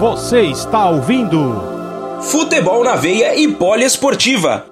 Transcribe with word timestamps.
Você 0.00 0.40
está 0.44 0.88
ouvindo 0.88 1.62
Futebol 2.22 2.82
na 2.82 2.96
Veia 2.96 3.38
e 3.38 3.46
Poliesportiva. 3.46 4.64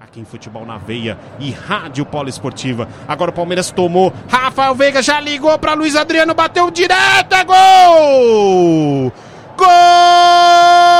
Aqui 0.00 0.18
em 0.18 0.24
Futebol 0.24 0.66
na 0.66 0.76
Veia 0.76 1.16
e 1.38 1.52
Rádio 1.52 2.04
Poliesportiva. 2.04 2.88
Agora 3.06 3.30
o 3.30 3.32
Palmeiras 3.32 3.70
tomou. 3.70 4.12
Rafael 4.28 4.74
Veiga 4.74 5.00
já 5.00 5.20
ligou 5.20 5.56
para 5.56 5.74
Luiz 5.74 5.94
Adriano, 5.94 6.34
bateu 6.34 6.68
direto, 6.68 7.36
é 7.36 7.44
gol! 7.44 9.12
Gol! 9.56 10.91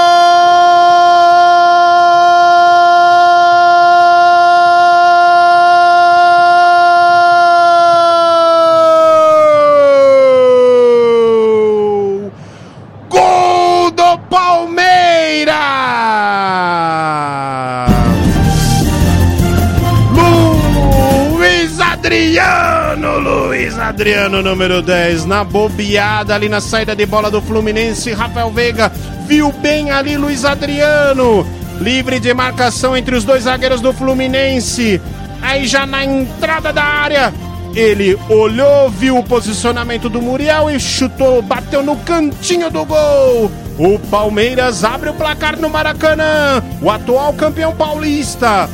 Adriano, 22.83 23.19
Luiz 23.21 23.79
Adriano, 23.79 24.43
número 24.43 24.83
10, 24.83 25.25
na 25.25 25.45
bobeada 25.45 26.35
ali 26.35 26.49
na 26.49 26.61
saída 26.61 26.97
de 26.97 27.07
bola 27.07 27.31
do 27.31 27.41
Fluminense. 27.41 28.13
Rafael 28.13 28.51
Veiga 28.51 28.91
viu 29.27 29.53
bem 29.53 29.93
ali 29.93 30.17
Luiz 30.17 30.45
Adriano, 30.45 31.47
livre 31.81 32.19
de 32.19 32.35
marcação 32.35 32.97
entre 32.97 33.15
os 33.15 33.23
dois 33.25 33.45
zagueiros 33.45 33.81
do 33.81 33.93
Fluminense. 33.93 35.01
Aí 35.41 35.65
já 35.67 35.87
na 35.87 36.05
entrada 36.05 36.73
da 36.73 36.83
área, 36.83 37.33
ele 37.73 38.19
olhou, 38.29 38.91
viu 38.91 39.17
o 39.17 39.25
posicionamento 39.25 40.09
do 40.09 40.21
Muriel 40.21 40.69
e 40.69 40.79
chutou, 40.81 41.41
bateu 41.41 41.85
no 41.85 41.97
cantinho 41.99 42.69
do 42.69 42.85
gol. 42.85 43.51
O 43.79 43.99
Palmeiras 44.11 44.83
abre 44.83 45.09
o 45.09 45.15
placar 45.15 45.57
no 45.57 45.71
Maracanã, 45.71 46.61
o 46.83 46.91
atual 46.91 47.33
campeão 47.33 47.75
paulista. 47.75 48.69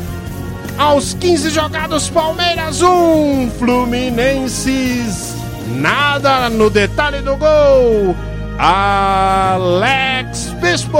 Aos 0.79 1.13
15 1.15 1.51
jogados, 1.51 2.09
Palmeiras 2.09 2.81
1, 2.81 3.51
Fluminenses 3.59 5.37
nada 5.75 6.49
no 6.49 6.71
detalhe 6.71 7.21
do 7.21 7.37
gol. 7.37 8.15
Alex 8.57 10.55
Bispo. 10.61 10.99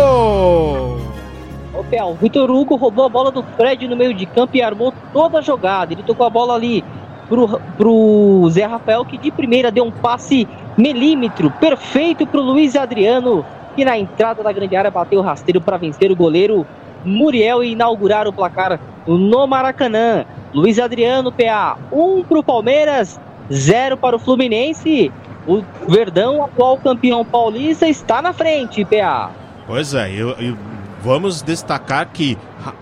Ô, 1.73 1.85
o 2.11 2.15
Vitor 2.15 2.51
Hugo 2.51 2.75
roubou 2.75 3.05
a 3.05 3.09
bola 3.09 3.31
do 3.31 3.45
Fred 3.57 3.87
no 3.87 3.97
meio 3.97 4.13
de 4.13 4.27
campo 4.27 4.57
e 4.57 4.63
armou 4.63 4.93
toda 5.13 5.39
a 5.39 5.43
jogada. 5.43 5.93
Ele 5.93 6.03
tocou 6.03 6.27
a 6.27 6.31
bola 6.31 6.55
ali 6.55 6.85
pro, 7.29 7.61
pro 7.77 8.49
Zé 8.51 8.65
Rafael, 8.67 9.05
que 9.05 9.17
de 9.17 9.31
primeira 9.31 9.71
deu 9.71 9.85
um 9.85 9.93
passe 9.93 10.49
milímetro 10.77 11.53
perfeito 11.53 12.27
pro 12.27 12.41
Luiz 12.41 12.75
Adriano, 12.75 13.47
que 13.77 13.85
na 13.85 13.97
entrada 13.97 14.43
da 14.43 14.51
grande 14.51 14.75
área 14.75 14.91
bateu 14.91 15.21
o 15.21 15.23
rasteiro 15.23 15.61
para 15.61 15.77
vencer 15.77 16.11
o 16.11 16.17
goleiro 16.17 16.67
Muriel 17.05 17.63
e 17.65 17.73
inaugurar 17.73 18.27
o 18.27 18.33
placar 18.33 18.79
no 19.07 19.47
Maracanã. 19.47 20.25
Luiz 20.53 20.79
Adriano, 20.79 21.31
PA, 21.33 21.77
1 21.93 22.19
um 22.19 22.25
pro 22.25 22.43
Palmeiras, 22.43 23.21
0 23.53 23.97
para 23.97 24.17
o 24.17 24.19
Fluminense. 24.19 25.13
O 25.47 25.63
Verdão, 25.89 26.45
atual 26.45 26.77
campeão 26.79 27.25
paulista, 27.25 27.89
está 27.89 28.21
na 28.21 28.33
frente, 28.33 28.85
PA. 28.85 29.31
Pois 29.67 29.95
é, 29.95 30.11
eu, 30.13 30.31
eu- 30.33 30.57
vamos 31.03 31.41
destacar 31.43 32.07
que 32.13 32.37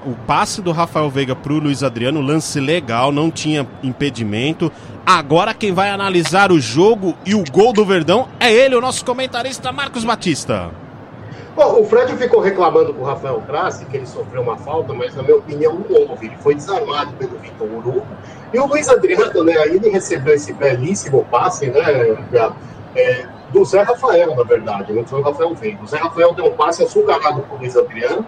o 0.05 0.15
passe 0.27 0.61
do 0.63 0.73
Rafael 0.73 1.09
Veiga 1.11 1.37
pro 1.37 1.59
Luiz 1.59 1.83
Adriano, 1.83 2.21
lance 2.21 2.59
legal, 2.59 3.13
não 3.13 3.31
tinha 3.31 3.67
impedimento. 3.83 4.73
Agora 5.05 5.55
quem 5.55 5.73
vai 5.73 5.91
analisar 5.91 6.51
o 6.51 6.59
jogo 6.61 7.15
e 7.25 7.35
o 7.35 7.45
gol 7.53 7.73
do 7.73 7.85
Verdão 7.85 8.27
é 8.41 8.53
ele, 8.53 8.75
o 8.75 8.81
nosso 8.81 9.05
comentarista 9.05 9.71
Marcos 9.71 10.03
Batista. 10.05 10.71
Bom, 11.57 11.81
o 11.81 11.87
Fred 11.87 12.15
ficou 12.19 12.41
reclamando 12.41 12.93
com 12.93 13.01
o 13.01 13.05
Rafael 13.05 13.41
Crassi 13.47 13.87
que 13.87 13.97
ele 13.97 14.07
sofreu 14.07 14.43
uma 14.43 14.59
falta, 14.59 14.93
mas 14.93 15.17
na 15.17 15.23
minha 15.23 15.37
opinião 15.37 15.73
não 15.89 16.11
houve. 16.11 16.27
Ele 16.27 16.37
foi 16.37 16.55
desarmado 16.55 17.15
pelo 17.15 17.39
Vitor 17.39 17.67
Hugo. 17.67 18.07
E 18.53 18.59
o 18.59 18.67
Luiz 18.67 18.91
Adriano, 18.91 19.43
né, 19.43 19.57
aí 19.57 19.77
ele 19.77 19.89
recebeu 19.89 20.35
esse 20.35 20.53
belíssimo 20.53 21.25
passe, 21.31 21.71
né, 21.71 21.81
é, 22.95 23.27
do 23.51 23.65
Zé 23.65 23.81
Rafael, 23.83 24.37
na 24.37 24.43
verdade, 24.43 24.93
não 24.93 25.05
foi 25.07 25.21
o 25.21 25.23
Rafael 25.23 25.55
Veiga. 25.55 25.83
O 25.83 25.87
Zé 25.87 25.97
Rafael 25.97 26.35
deu 26.35 26.45
um 26.45 26.53
passe 26.53 26.83
açucarado 26.83 27.41
pro 27.43 27.57
Luiz 27.57 27.75
Adriano. 27.75 28.27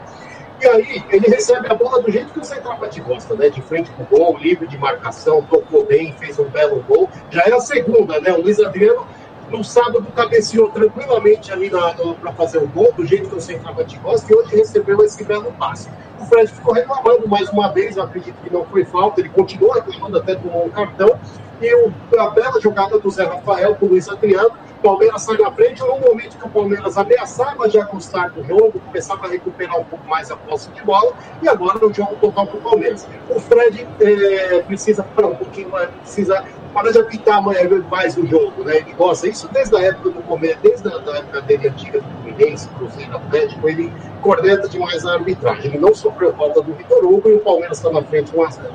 E 0.60 0.66
aí 0.66 1.04
ele 1.10 1.28
recebe 1.28 1.70
a 1.70 1.75
bola 1.75 2.02
do 2.02 2.10
jeito 2.10 2.32
que 2.32 2.41
o 2.41 2.44
centroavante 2.44 3.00
gosta, 3.00 3.34
né? 3.34 3.48
De 3.48 3.62
frente 3.62 3.91
pro 3.92 4.04
gol, 4.06 4.38
livre 4.38 4.66
de 4.66 4.76
marcação, 4.76 5.41
tocou 5.42 5.84
bem, 5.84 6.12
fez 6.19 6.38
um 6.38 6.48
belo 6.48 6.82
gol. 6.88 7.08
Já 7.31 7.42
é 7.42 7.52
a 7.52 7.60
segunda, 7.60 8.20
né? 8.20 8.32
O 8.32 8.42
Luiz 8.42 8.58
Adriano 8.58 9.06
no 9.50 9.64
sábado 9.64 10.06
cabeceou 10.14 10.69
tranquilamente 10.70 11.53
ali 11.53 11.70
para 11.70 12.32
fazer 12.32 12.59
o 12.59 12.66
gol, 12.66 12.92
do 12.92 13.04
jeito 13.04 13.28
que 13.28 13.36
o 13.36 13.41
centroavante 13.41 13.98
gosta, 13.98 14.32
e 14.32 14.36
hoje 14.36 14.56
recebeu 14.56 15.03
esse 15.03 15.25
belo 15.25 15.53
passe. 15.53 15.88
O 16.20 16.25
Fred 16.26 16.50
ficou 16.50 16.75
reclamando 16.75 17.28
mais 17.28 17.48
uma 17.50 17.69
vez, 17.72 17.97
eu 17.97 18.03
acredito 18.03 18.37
que 18.42 18.53
não 18.53 18.64
foi 18.64 18.84
falta, 18.84 19.20
ele 19.20 19.28
continuou 19.28 19.72
reclamando, 19.72 20.19
até 20.19 20.34
tomou 20.34 20.66
um 20.66 20.70
cartão. 20.70 21.19
E 21.60 21.75
o, 21.75 21.92
a 22.19 22.31
bela 22.31 22.60
jogada 22.60 22.98
do 22.98 23.10
Zé 23.10 23.25
Rafael 23.25 23.75
com 23.75 23.87
o 23.87 23.88
Luiz 23.88 24.08
Adriano. 24.08 24.53
O 24.78 24.81
Palmeiras 24.81 25.22
sai 25.22 25.37
na 25.38 25.50
frente, 25.50 25.81
no 25.81 25.98
momento 25.98 26.38
que 26.38 26.47
o 26.47 26.48
Palmeiras 26.48 26.97
ameaçava 26.97 27.69
de 27.69 27.81
acostar 27.81 28.31
com 28.31 28.42
o 28.42 28.44
jogo, 28.44 28.78
começava 28.78 29.26
a 29.26 29.28
recuperar 29.28 29.76
um 29.76 29.82
pouco 29.82 30.06
mais 30.08 30.31
a 30.31 30.37
posse 30.37 30.70
de 30.70 30.81
bola, 30.82 31.12
e 31.42 31.48
agora 31.48 31.84
o 31.84 31.92
jogo 31.92 32.14
total 32.20 32.47
para 32.47 32.58
o 32.58 32.60
Palmeiras. 32.60 33.08
O 33.28 33.41
Fred 33.41 33.84
eh, 34.00 34.62
precisa 34.69 35.03
parar 35.03 35.28
um 35.28 35.34
pouquinho 35.34 35.69
mais, 35.70 35.91
precisa 35.91 36.44
parar 36.72 36.90
de 36.92 36.98
apitar 36.98 37.42
mais, 37.42 37.88
mais 37.88 38.16
o 38.16 38.26
jogo, 38.26 38.64
né? 38.64 38.78
Ele 38.78 38.92
gosta 38.92 39.28
isso 39.28 39.48
desde 39.52 39.76
a 39.76 39.80
época 39.80 40.10
do 40.10 40.22
começo, 40.22 40.58
desde 40.62 40.88
a 40.88 40.98
da 40.98 41.18
época 41.18 41.40
dele 41.42 41.68
antiga 41.68 42.00
do 42.00 42.08
Fluminense, 42.22 42.68
Cruzeiro 42.70 43.16
Atlético, 43.16 43.68
ele 43.68 43.92
corneta 44.20 44.68
demais 44.68 45.04
a 45.06 45.14
arbitragem. 45.14 45.66
Ele 45.66 45.78
não 45.78 45.94
sofreu 45.94 46.34
falta 46.34 46.62
do 46.62 46.72
Vitor 46.74 47.04
Hugo 47.04 47.28
e 47.28 47.34
o 47.34 47.40
Palmeiras 47.40 47.78
está 47.78 47.90
na 47.90 48.02
frente 48.02 48.34
1 48.34 48.42
a 48.42 48.50
0. 48.50 48.68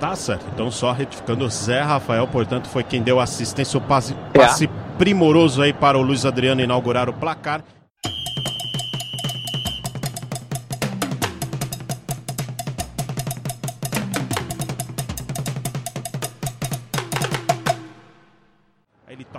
Tá 0.00 0.16
certo. 0.16 0.44
Então, 0.52 0.70
só 0.70 0.92
retificando, 0.92 1.48
Zé 1.48 1.80
Rafael, 1.80 2.26
portanto, 2.26 2.68
foi 2.68 2.82
quem 2.82 3.02
deu 3.02 3.20
assistência, 3.20 3.78
o 3.78 3.80
passe, 3.80 4.14
passe 4.32 4.68
primoroso 4.98 5.62
aí 5.62 5.72
para 5.72 5.98
o 5.98 6.02
Luiz 6.02 6.26
Adriano 6.26 6.60
inaugurar 6.60 7.08
o 7.08 7.12
placar. 7.12 7.62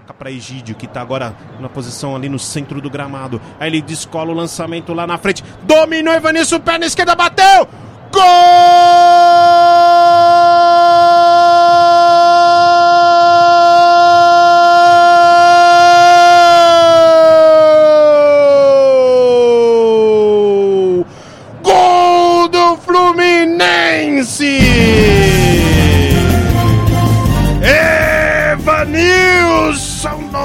Toca 0.05 0.13
para 0.13 0.31
Egídio, 0.31 0.75
que 0.75 0.87
tá 0.87 1.01
agora 1.01 1.35
na 1.59 1.67
posição 1.67 2.15
ali 2.15 2.29
no 2.29 2.37
centro 2.37 2.79
do 2.79 2.89
gramado. 2.89 3.41
Aí 3.59 3.69
ele 3.69 3.81
descola 3.81 4.31
o 4.31 4.35
lançamento 4.35 4.93
lá 4.93 5.07
na 5.07 5.17
frente. 5.17 5.43
Dominou 5.63 6.13
Evanilson, 6.13 6.59
perna 6.59 6.85
esquerda, 6.85 7.15
bateu! 7.15 7.67
Gol! 8.11 8.74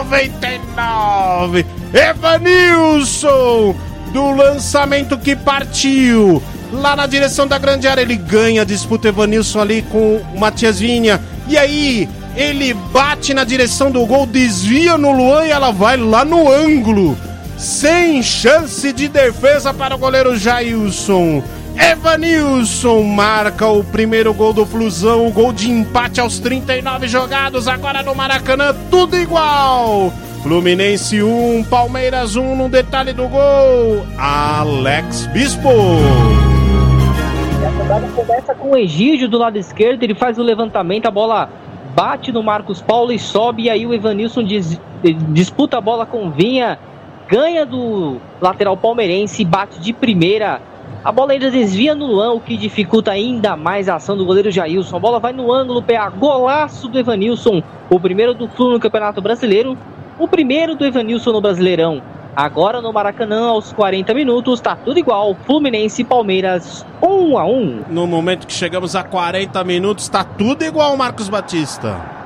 99! 0.05 1.67
Evanilson 1.93 3.75
do 4.13 4.33
lançamento 4.33 5.19
que 5.19 5.37
partiu 5.37 6.43
lá 6.73 6.97
na 6.97 7.07
direção 7.07 7.47
da 7.47 7.59
grande 7.59 7.87
área. 7.87 8.03
Ele 8.03 8.17
ganha 8.17 8.63
a 8.63 8.65
disputa 8.65 9.09
Evanilson 9.09 9.61
ali 9.61 9.83
com 9.83 10.17
o 10.17 10.41
Matias 10.41 10.79
Vinha. 10.81 11.21
E 11.49 11.59
aí 11.59 12.09
ele 12.37 12.73
bate 12.73 13.35
na 13.35 13.45
direção 13.45 13.91
do 13.91 14.05
gol, 14.07 14.25
desvia 14.25 14.97
no 14.97 15.13
Luan 15.13 15.47
e 15.47 15.51
ela 15.51 15.71
vai 15.71 15.97
lá 15.97 16.25
no 16.25 16.51
ângulo. 16.51 17.17
Sem 17.59 18.23
chance 18.23 18.91
de 18.93 19.07
defesa 19.09 19.75
para 19.75 19.95
o 19.95 19.99
goleiro 19.99 20.37
Jailson. 20.37 21.43
Evanilson 21.77 23.03
marca 23.03 23.67
o 23.67 23.83
primeiro 23.85 24.33
gol 24.35 24.53
do 24.53 24.67
Flusão, 24.67 25.27
o 25.27 25.31
gol 25.31 25.53
de 25.53 25.71
empate 25.71 26.21
aos 26.21 26.39
39 26.39 27.09
jogados, 27.09 27.69
agora 27.69 28.03
no 28.03 28.15
Maracanã, 28.15 28.75
tudo 28.91 29.17
igual. 29.17 30.13
Fluminense 30.43 31.23
1, 31.23 31.65
Palmeiras 31.65 32.37
1 32.37 32.57
no 32.57 32.69
detalhe 32.69 33.13
do 33.13 33.29
gol. 33.29 34.07
Alex 34.19 35.27
Bispo. 35.27 35.69
A 35.69 37.71
jogada 37.71 38.09
começa 38.09 38.55
com 38.55 38.71
o 38.73 38.77
Egídio 38.77 39.29
do 39.29 39.39
lado 39.39 39.59
esquerdo, 39.59 40.03
ele 40.03 40.15
faz 40.15 40.39
o 40.39 40.43
levantamento, 40.43 41.07
a 41.07 41.11
bola 41.11 41.51
bate 41.95 42.33
no 42.33 42.43
Marcos 42.43 42.81
Paulo 42.81 43.13
e 43.13 43.19
sobe, 43.19 43.65
e 43.65 43.71
aí 43.71 43.87
o 43.87 43.93
Evanilson 43.93 44.43
dis- 44.43 44.81
disputa 45.29 45.77
a 45.77 45.81
bola 45.81 46.07
com 46.07 46.31
Vinha, 46.31 46.79
ganha 47.29 47.67
do 47.67 48.17
lateral 48.41 48.77
palmeirense, 48.77 49.45
bate 49.45 49.79
de 49.81 49.93
primeira 49.93 50.61
A 51.03 51.11
bola 51.11 51.33
ainda 51.33 51.51
desvia 51.51 51.95
no 51.95 52.05
Luan, 52.05 52.33
o 52.33 52.41
que 52.41 52.59
dificulta 52.59 53.11
ainda 53.11 53.57
mais 53.57 53.89
a 53.89 53.95
ação 53.95 54.19
do 54.19 54.27
goleiro 54.27 54.51
Jailson. 54.51 54.97
A 54.97 55.01
bola 55.01 55.19
vai 55.19 55.33
no 55.33 55.51
ângulo, 55.51 55.83
PA, 55.83 56.11
golaço 56.11 56.89
do 56.89 56.99
Evanilson. 56.99 57.63
O 57.89 57.99
primeiro 57.99 58.35
do 58.35 58.47
Flu 58.49 58.71
no 58.73 58.79
Campeonato 58.79 59.23
Brasileiro. 59.23 59.79
O 60.19 60.29
primeiro 60.29 60.75
do 60.75 60.85
Evanilson 60.85 61.33
no 61.33 61.41
Brasileirão. 61.41 62.03
Agora 62.37 62.83
no 62.83 62.93
Maracanã, 62.93 63.49
aos 63.49 63.73
40 63.73 64.13
minutos, 64.13 64.61
tá 64.61 64.77
tudo 64.77 64.99
igual. 64.99 65.35
Fluminense 65.47 66.03
e 66.03 66.05
Palmeiras, 66.05 66.85
1 67.03 67.39
a 67.39 67.47
1 67.47 67.85
No 67.89 68.07
momento 68.07 68.47
que 68.47 68.53
chegamos 68.53 68.95
a 68.95 69.03
40 69.03 69.65
minutos, 69.65 70.07
tá 70.07 70.23
tudo 70.23 70.63
igual, 70.63 70.99
Marcos 70.99 71.31
Batista. 71.31 72.20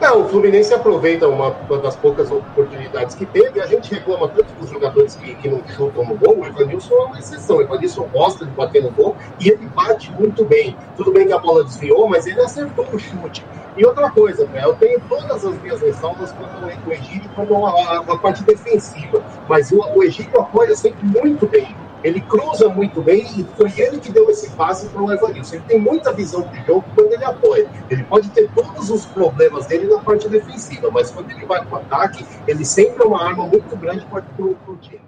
É, 0.00 0.12
o 0.12 0.28
Fluminense 0.28 0.72
aproveita 0.72 1.26
uma, 1.28 1.48
uma, 1.48 1.78
das 1.78 1.96
poucas 1.96 2.30
oportunidades 2.30 3.16
que 3.16 3.26
teve. 3.26 3.60
A 3.60 3.66
gente 3.66 3.92
reclama 3.92 4.28
tanto 4.28 4.52
dos 4.54 4.70
jogadores 4.70 5.16
que, 5.16 5.34
que 5.34 5.48
não 5.48 5.60
chutam 5.66 6.04
no 6.04 6.14
gol. 6.14 6.38
O 6.38 6.46
Evanilson 6.46 6.94
é 6.94 7.04
uma 7.06 7.18
exceção. 7.18 7.56
O 7.56 7.62
Evanilson 7.62 8.08
gosta 8.12 8.46
de 8.46 8.52
bater 8.52 8.80
no 8.80 8.92
gol 8.92 9.16
e 9.40 9.48
ele 9.48 9.66
bate 9.74 10.12
muito 10.12 10.44
bem. 10.44 10.76
Tudo 10.96 11.10
bem 11.10 11.26
que 11.26 11.32
a 11.32 11.38
bola 11.38 11.64
desviou, 11.64 12.08
mas 12.08 12.28
ele 12.28 12.40
acertou 12.40 12.86
o 12.92 12.98
chute. 12.98 13.44
E 13.76 13.84
outra 13.84 14.08
coisa, 14.10 14.46
né, 14.46 14.62
eu 14.64 14.74
tenho 14.74 15.00
todas 15.08 15.44
as 15.44 15.60
minhas 15.60 15.80
ressalvas 15.80 16.32
quanto 16.32 16.64
ao 16.64 16.92
Egídio 16.92 17.30
a, 17.66 18.12
a, 18.12 18.18
parte 18.18 18.44
defensiva. 18.44 19.20
Mas 19.48 19.72
o, 19.72 19.80
o 19.80 20.04
Egídio 20.04 20.40
apoia 20.40 20.76
sempre 20.76 21.04
muito 21.04 21.44
bem 21.46 21.74
ele 22.02 22.20
cruza 22.20 22.68
muito 22.68 23.02
bem 23.02 23.26
e 23.36 23.46
foi 23.56 23.72
ele 23.76 23.98
que 23.98 24.12
deu 24.12 24.30
esse 24.30 24.50
passe 24.50 24.86
para 24.88 25.02
o 25.02 25.12
Evanilson. 25.12 25.56
Ele 25.56 25.64
tem 25.66 25.80
muita 25.80 26.12
visão 26.12 26.42
de 26.42 26.64
jogo 26.64 26.84
quando 26.94 27.12
ele 27.12 27.24
apoia. 27.24 27.68
Ele 27.90 28.04
pode 28.04 28.28
ter 28.30 28.48
todos 28.54 28.90
os 28.90 29.04
problemas 29.06 29.66
dele 29.66 29.86
na 29.86 29.98
parte 29.98 30.28
defensiva, 30.28 30.90
mas 30.90 31.10
quando 31.10 31.30
ele 31.30 31.44
vai 31.44 31.64
para 31.64 31.78
o 31.78 31.80
ataque, 31.80 32.24
ele 32.46 32.64
sempre 32.64 33.02
é 33.02 33.06
uma 33.06 33.24
arma 33.24 33.46
muito 33.46 33.76
grande 33.76 34.06
para 34.06 34.24
o 34.40 34.76
time. 34.76 35.00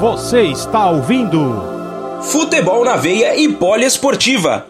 Você 0.00 0.42
está 0.42 0.90
ouvindo 0.90 1.74
Futebol 2.22 2.84
na 2.84 2.96
Veia 2.96 3.36
e 3.36 3.52
Poliesportiva. 3.52 4.66